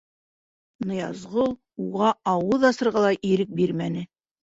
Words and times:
Ныязғол 0.91 1.53
уға 1.85 2.09
ауыҙ 2.35 2.69
асырға 2.73 3.09
ла 3.09 3.17
ирек 3.33 3.57
бирмәне: 3.65 4.09